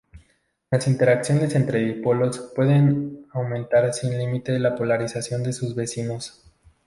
[0.71, 6.41] Las interacciones entre dipolos pueden aumentar sin límite la polarización de sus vecinos.